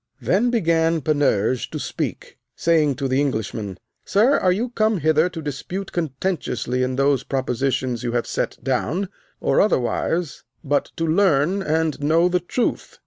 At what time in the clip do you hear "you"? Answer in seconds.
4.51-4.69, 8.01-8.13